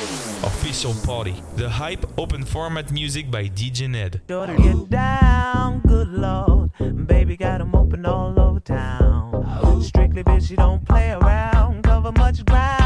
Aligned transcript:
Official 0.00 0.94
Party, 1.04 1.34
the 1.56 1.68
hype 1.68 2.06
open 2.18 2.42
format 2.42 2.90
music 2.90 3.30
by 3.30 3.48
DJ 3.48 3.86
Ned. 3.86 4.22
Daughter, 4.26 4.56
get 4.56 4.88
down, 4.88 5.80
good 5.86 6.08
lord. 6.08 6.70
Baby 7.06 7.36
got 7.36 7.60
'em 7.60 7.74
open 7.74 8.06
all 8.06 8.40
over 8.40 8.60
town. 8.60 9.82
Strictly 9.82 10.24
bitch, 10.24 10.48
she 10.48 10.56
don't 10.56 10.82
play 10.88 11.10
around. 11.10 11.82
Cover 11.82 12.12
much 12.12 12.42
grounds, 12.46 12.79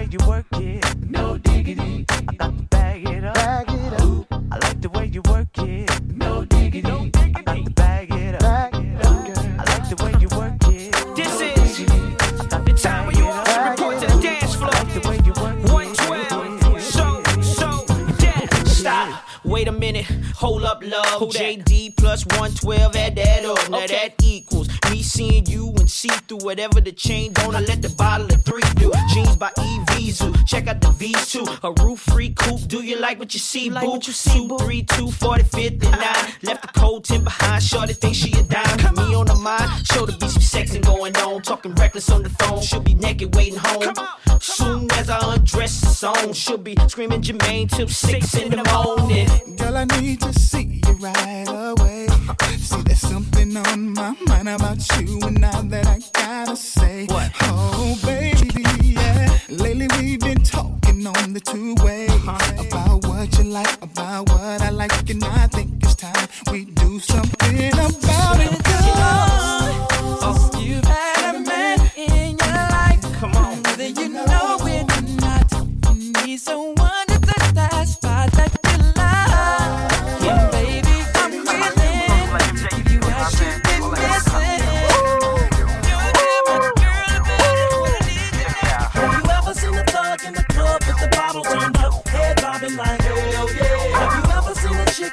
way 0.00 0.08
you 0.10 0.18
work 0.26 0.46
it. 0.54 0.82
No 1.10 1.36
diggity. 1.38 2.04
I 2.28 2.34
got 2.34 2.56
to 2.56 2.62
bag 2.64 3.06
it 3.06 3.24
up. 3.24 3.34
Bag 3.34 3.68
it 3.68 3.92
up. 4.00 4.26
I 4.50 4.58
like 4.58 4.80
the 4.80 4.88
way 4.88 5.06
you 5.06 5.22
work 5.28 5.48
it. 5.58 6.02
No 6.14 6.44
diggity. 6.44 7.12
I 7.34 7.42
got 7.42 7.64
to 7.64 7.70
bag 7.70 8.10
it 8.10 8.34
up. 8.34 8.40
Bag 8.40 8.74
it 8.76 9.04
up. 9.04 9.28
I 9.58 9.64
like 9.72 9.88
the 9.90 9.96
way 10.02 10.12
you 10.20 10.28
work 10.38 10.54
it. 10.68 10.92
This 11.16 11.40
is 11.40 11.78
the 12.48 12.72
time 12.82 13.06
when 13.06 13.16
you 13.16 13.26
all 13.26 13.44
should 13.44 13.70
report 13.70 14.00
to 14.00 14.06
the 14.06 14.20
dance 14.22 14.54
floor. 14.54 14.70
112. 14.70 16.82
So, 16.82 17.22
so, 17.42 17.84
yeah. 18.20 18.46
Stop. 18.64 19.22
Wait 19.44 19.68
a 19.68 19.72
minute. 19.72 20.06
Hold 20.36 20.64
up, 20.64 20.82
love. 20.82 21.22
JD 21.30 21.96
plus 21.96 22.24
112. 22.26 22.96
Add 22.96 23.16
that 23.16 23.44
up. 23.44 23.68
Now 23.70 23.86
that 23.86 24.14
equals 24.22 24.59
see 25.90 26.08
through 26.08 26.38
whatever 26.38 26.80
the 26.80 26.92
chain. 26.92 27.32
Don't 27.32 27.54
I 27.54 27.60
let 27.60 27.82
the 27.82 27.90
bottle 27.90 28.32
of 28.32 28.42
three 28.42 28.62
do. 28.76 28.92
Jeans 29.12 29.36
by 29.36 29.50
Evisu. 29.58 30.46
Check 30.46 30.68
out 30.68 30.80
the 30.80 30.88
V2. 30.88 31.58
A 31.64 31.82
roof 31.82 32.00
free 32.00 32.30
coupe. 32.30 32.66
Do 32.68 32.82
you 32.82 32.98
like 32.98 33.18
what 33.18 33.34
you 33.34 33.40
see, 33.40 33.68
boo? 33.68 33.90
What 33.90 34.06
you 34.06 34.12
see, 34.12 34.48
two, 34.48 34.56
three, 34.58 34.82
two, 34.84 35.10
40, 35.10 35.42
59. 35.42 35.90
Left 36.42 36.62
the 36.62 36.80
cold 36.80 37.04
tin 37.04 37.24
behind. 37.24 37.62
Shorty 37.62 37.92
think 37.92 38.14
she 38.14 38.30
a 38.38 38.42
dime. 38.44 38.94
Me 38.94 39.14
on 39.14 39.26
the 39.26 39.34
mind. 39.34 39.86
Show 39.86 40.06
the 40.06 40.16
be 40.16 40.28
some 40.28 40.42
sexing 40.42 40.84
going 40.84 41.16
on. 41.16 41.42
Talking 41.42 41.74
reckless 41.74 42.10
on 42.10 42.22
the 42.22 42.30
phone. 42.30 42.62
She'll 42.62 42.80
be 42.80 42.94
naked 42.94 43.34
waiting 43.34 43.58
home. 43.58 43.94
Soon 44.40 44.90
as 44.92 45.10
I 45.10 45.34
undress 45.34 45.80
the 45.80 45.88
song, 45.88 46.32
she'll 46.32 46.56
be 46.56 46.76
screaming 46.88 47.20
Jermaine 47.20 47.68
till 47.68 47.88
six 47.88 48.34
in 48.36 48.50
the 48.50 48.64
morning. 48.72 49.56
Girl, 49.56 49.76
I 49.76 49.84
need 50.00 50.20
to 50.22 50.32
see 50.32 50.69
right 51.00 51.46
away. 51.48 52.06
See, 52.58 52.82
there's 52.82 53.00
something 53.00 53.56
on 53.56 53.94
my 53.94 54.14
mind 54.26 54.48
about 54.48 54.78
you, 55.00 55.20
and 55.22 55.40
now 55.40 55.62
that 55.62 55.86
I 55.86 56.00
gotta 56.12 56.56
say, 56.56 57.06
What? 57.06 57.32
Oh, 57.42 57.98
baby, 58.04 58.64
yeah. 58.82 59.38
Lately 59.48 59.88
we've 59.98 60.20
been 60.20 60.42
talking 60.42 61.06
on 61.06 61.32
the 61.32 61.40
two-way 61.40 62.06
about 62.58 63.04
what 63.06 63.38
you 63.38 63.44
like, 63.44 63.82
about 63.82 64.28
what 64.28 64.60
I 64.60 64.70
like, 64.70 65.10
and 65.10 65.24
I 65.24 65.46
think 65.48 65.82
it's 65.82 65.94
time 65.94 66.28
we 66.52 66.66
do 66.66 66.98
something 67.00 67.68
about 67.72 68.40
it. 68.40 69.59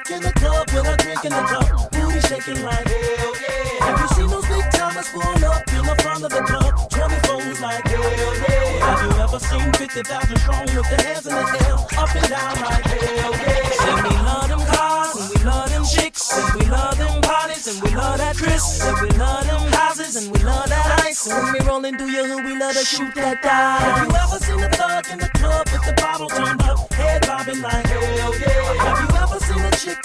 Seen 0.07 0.17
in 0.17 0.23
the 0.23 0.31
club 0.33 0.65
with 0.71 0.87
a 0.87 0.95
drink 1.03 1.25
in 1.25 1.31
the 1.31 1.43
cup, 1.51 1.91
booty 1.91 2.21
shaking 2.27 2.63
like 2.63 2.87
hell 2.87 3.33
yeah? 3.43 3.85
Have 3.85 3.99
you 3.99 4.07
seen 4.15 4.27
those 4.27 4.47
big 4.47 4.65
timers 4.71 5.09
pull 5.09 5.45
up 5.45 5.63
in 5.67 5.83
the 5.83 5.95
front 6.01 6.23
of 6.23 6.31
the 6.31 6.43
club, 6.47 6.73
24s 6.91 7.61
like 7.61 7.87
hell 7.87 8.11
yeah? 8.15 8.87
Have 8.87 9.01
you 9.03 9.11
ever 9.19 9.39
seen 9.39 9.73
50,000 9.73 10.37
strong 10.37 10.65
with 10.75 10.89
their 10.89 11.03
hands 11.07 11.27
in 11.27 11.35
the 11.35 11.45
air, 11.67 11.75
up 11.99 12.15
and 12.15 12.29
down 12.29 12.55
like 12.63 12.85
hell 12.85 13.33
yeah? 13.35 13.69
Say 13.81 13.95
we 14.07 14.13
love 14.23 14.47
them 14.47 14.63
cars 14.71 15.15
and 15.19 15.29
we 15.29 15.43
love 15.43 15.69
them 15.69 15.83
chicks 15.83 16.31
and 16.37 16.55
we 16.55 16.65
love 16.69 16.97
them 16.97 17.21
parties 17.21 17.67
and 17.67 17.83
we 17.83 17.95
love 17.95 18.17
that 18.17 18.37
Chris 18.37 18.81
and 18.83 18.97
we 19.01 19.09
love 19.17 19.45
them 19.45 19.71
houses 19.73 20.15
and 20.15 20.31
we 20.31 20.39
love 20.43 20.69
that 20.69 21.03
ice 21.05 21.27
when 21.27 21.53
we 21.53 21.59
rollin' 21.67 21.97
through 21.97 22.11
your 22.11 22.27
hood 22.27 22.45
we 22.45 22.57
love 22.57 22.73
to 22.73 22.85
shoot 22.85 23.13
that 23.15 23.41
dice. 23.41 23.81
Have 23.83 24.07
you 24.07 24.15
ever 24.15 24.39
seen 24.39 24.63
a 24.63 24.69
thug 24.69 25.03
in 25.11 25.19
the 25.19 25.29
club 25.35 25.67
with 25.71 25.83
the 25.83 25.93
bottle 25.99 26.29
turned 26.29 26.61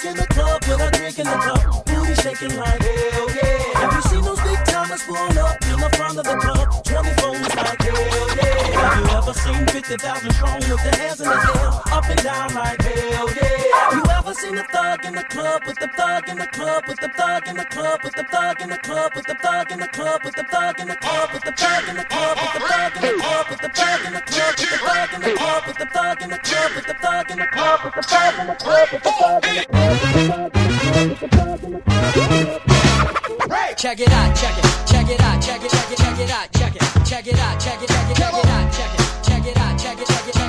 in 0.05 0.17
the 0.17 0.27
club 0.27 0.61
with 0.67 0.81
a 0.81 0.91
drink 0.91 1.17
in 1.19 1.25
the 1.25 1.31
cup, 1.31 1.85
booty 1.85 2.15
shaking 2.15 2.55
like 2.57 2.81
hell 2.81 3.29
yeah? 3.29 3.79
Have 3.79 3.93
you 3.93 4.01
seen 4.09 4.21
those 4.21 4.41
big 4.41 4.59
timers 4.65 5.03
pull 5.03 5.15
up 5.15 5.57
in 5.63 5.79
the 5.79 5.89
front 5.95 6.17
of 6.17 6.25
the 6.25 6.35
club, 6.35 6.62
ever 9.33 9.53
seen 9.53 9.67
50,000 9.67 10.31
strong 10.33 10.55
with 10.59 10.83
their 10.83 10.95
hands 11.01 11.21
in 11.21 11.27
the 11.27 11.33
air, 11.33 11.97
up 11.97 12.05
and 12.09 12.23
down 12.23 12.53
like 12.53 12.81
hell 12.81 13.29
yeah? 13.33 13.95
You 13.95 14.03
ever 14.17 14.33
seen 14.33 14.57
a 14.57 14.63
thug 14.63 15.05
in 15.05 15.13
the 15.15 15.23
club 15.23 15.63
with 15.65 15.79
the 15.79 15.87
thug 15.87 16.29
in 16.29 16.37
the 16.37 16.47
club 16.47 16.83
with 16.87 16.99
the 16.99 17.09
thug 17.09 17.47
in 17.47 17.55
the 17.55 17.65
club 17.65 17.99
with 18.03 18.15
the 18.15 18.23
thug 18.23 18.61
in 18.61 18.69
the 18.69 18.77
club 18.77 19.11
with 19.13 19.25
the 19.25 19.33
thug 19.33 19.71
in 19.71 19.79
the 19.79 19.87
club 19.97 20.21
with 20.23 20.35
the 20.35 20.43
thug 20.43 20.79
in 20.79 20.87
the 20.89 20.95
club 20.95 21.33
with 21.33 21.43
the 21.43 21.51
thug 21.53 21.89
in 21.89 21.95
the 21.95 22.03
club 22.03 22.37
with 22.43 22.51
the 22.51 22.59
thug 22.69 22.95
in 22.95 23.03
the 23.03 23.13
club 23.17 23.45
with 23.49 23.61
the 23.61 23.69
thug 23.69 24.05
in 24.05 24.11
the 24.11 24.21
club 24.21 24.51
with 24.51 24.67
the 24.77 24.95
thug 24.99 25.11
in 25.13 25.19
the 25.23 25.29
club 25.33 25.63
with 25.67 25.77
the 25.77 25.85
thug 25.85 26.21
in 26.21 26.29
the 26.29 26.37
club 26.37 26.69
with 26.75 26.85
the 26.85 26.93
thug 26.93 27.31
in 27.31 27.37
the 27.39 27.45
club 27.47 27.79
with 27.83 27.93
the 27.93 28.01
thug 28.03 28.39
in 28.39 28.47
the 28.47 28.55
club 28.55 28.87
with 28.93 29.03
the 29.03 29.09
thug 29.09 29.45
in 31.65 32.57
the 32.57 32.72
Check 33.23 34.01
it 34.01 34.11
out, 34.11 34.35
check 34.35 34.57
it, 34.57 34.63
check 34.85 35.09
it 35.09 35.21
out, 35.21 35.41
check 35.41 35.63
it, 35.63 35.71
check 35.71 35.91
it, 35.91 35.97
check 35.97 36.19
it 36.19 36.29
out, 36.29 36.51
check 36.51 36.75
it, 36.75 37.05
check 37.05 37.27
it 37.27 37.39
out, 37.39 37.59
check 37.59 37.81
it, 37.81 37.87
check 37.87 38.09
it, 38.09 38.15
check 38.17 38.33
it 38.33 38.45
out, 38.47 38.73
check 38.73 38.99
it, 38.99 39.23
check 39.23 39.45
it 39.45 39.57
out, 39.57 39.79
check 39.79 39.99
it, 39.99 40.07
check 40.07 40.27
it, 40.27 40.42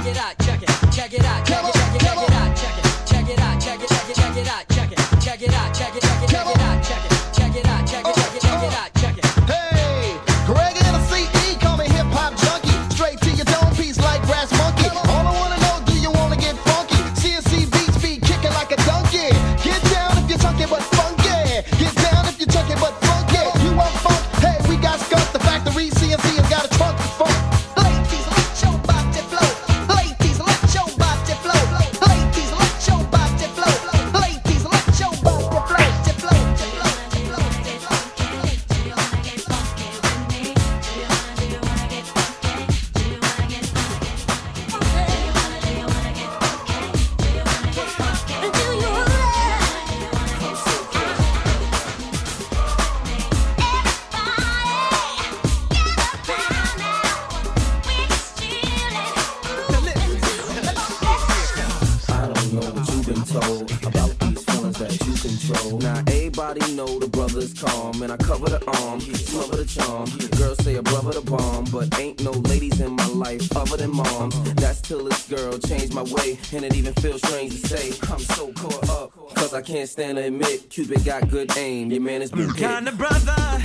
brother's 67.44 67.62
calm, 67.62 68.02
and 68.02 68.12
I 68.12 68.16
cover 68.16 68.48
the 68.48 68.64
arm, 68.82 69.00
smother 69.00 69.56
the 69.56 69.64
charm. 69.64 70.08
Girls 70.38 70.58
say 70.64 70.76
a 70.76 70.82
brother 70.82 71.12
the 71.12 71.20
bomb, 71.20 71.64
but 71.66 71.98
ain't 71.98 72.22
no 72.22 72.30
ladies 72.30 72.80
in 72.80 72.92
my 72.92 73.06
life 73.08 73.56
other 73.56 73.76
than 73.76 73.94
moms. 73.94 74.54
That's 74.54 74.80
till 74.80 75.04
this 75.04 75.28
girl 75.28 75.58
changed 75.58 75.94
my 75.94 76.02
way, 76.02 76.38
and 76.52 76.64
it 76.64 76.74
even 76.74 76.94
feels 76.94 77.22
strange 77.26 77.60
to 77.60 77.68
say 77.68 77.92
I'm 78.10 78.18
so 78.18 78.52
caught 78.52 78.88
up. 78.88 79.12
Cause 79.34 79.52
I 79.52 79.62
can't 79.62 79.88
stand 79.88 80.16
to 80.16 80.24
admit 80.24 80.70
Cupid 80.70 81.04
got 81.04 81.28
good 81.28 81.56
aim. 81.56 81.90
Your 81.90 82.00
man 82.00 82.22
is 82.22 82.30
mm, 82.30 82.36
blue 82.36 82.54
Kind 82.54 82.88
of 82.88 82.96
brother, 82.96 83.60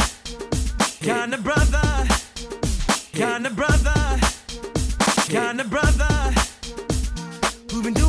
kind 1.01 1.33
of 1.33 1.43
brother, 1.43 2.07
kind 3.13 3.45
of 3.45 3.55
brother. 3.55 4.19
Kind 5.29 5.61
of 5.61 5.69
brother 5.69 6.33
who've 7.71 7.83
been 7.83 7.93
doing 7.93 8.08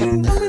Thank. 0.00 0.39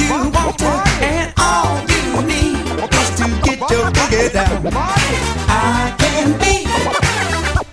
you 0.00 0.30
want 0.30 0.58
to, 0.58 0.70
and 1.02 1.32
all 1.38 1.78
you 1.92 2.22
need 2.26 2.56
is 2.98 3.10
to 3.18 3.26
get 3.44 3.58
your 3.70 3.86
boogie 3.96 4.32
down. 4.32 4.66
I 5.48 5.94
can 5.98 6.28
be 6.38 6.66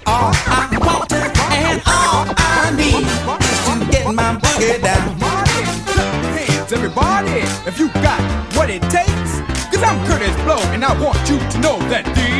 all 0.05 0.31
I 0.33 0.77
want 0.85 1.11
and 1.13 1.81
all 1.87 2.25
I 2.37 2.71
need 2.75 3.05
is 3.49 3.59
to 3.65 3.73
get 3.91 4.05
my 4.13 4.35
boogie 4.41 4.81
down. 4.81 5.17
Everybody, 6.69 7.41
if 7.65 7.79
you 7.79 7.87
got 8.05 8.21
what 8.55 8.69
it 8.69 8.81
takes, 8.83 9.31
cause 9.71 9.83
I'm 9.83 9.97
Kurtis 10.05 10.35
Blow, 10.43 10.59
and 10.73 10.83
I 10.83 10.93
want 11.01 11.17
you 11.29 11.39
to 11.39 11.57
know 11.59 11.79
that 11.89 12.05
these. 12.15 12.36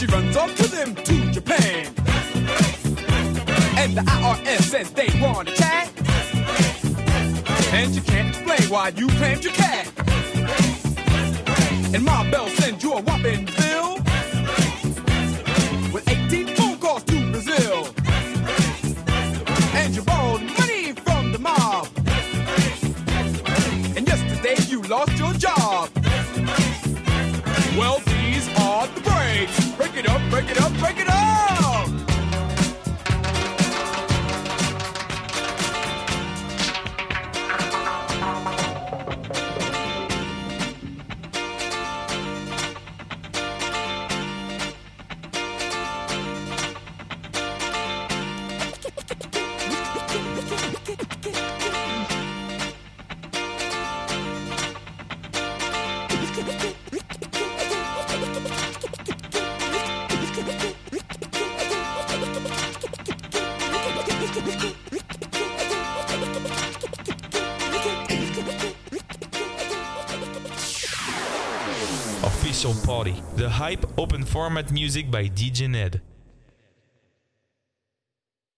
She 0.00 0.06
runs 0.06 0.34
off 0.34 0.56
to 0.56 0.66
them 0.66 0.94
to 0.94 1.30
Japan, 1.30 1.84
and 3.76 3.94
the 3.94 4.00
IRS 4.00 4.62
says 4.62 4.90
they 4.92 5.10
want 5.20 5.48
to 5.48 5.54
chat, 5.54 5.92
and 7.74 7.94
you 7.94 8.00
can't 8.00 8.28
explain 8.28 8.70
why 8.70 8.92
you 8.96 9.08
claimed 9.08 9.44
your 9.44 9.52
cat, 9.52 9.92
and 11.94 12.02
Ma 12.02 12.24
Bell 12.30 12.48
sends 12.48 12.82
you 12.82 12.94
a 12.94 13.02
whopping 13.02 13.44
bill 13.44 13.89
it 30.50 30.60
up, 30.60 30.72
break 30.78 30.98
it 30.98 31.08
up, 31.08 31.59
Party. 72.60 73.14
The 73.36 73.48
Hype 73.48 73.86
Open 73.98 74.22
Format 74.22 74.70
Music 74.70 75.10
by 75.10 75.28
DJ 75.28 75.66
Ned. 75.70 76.02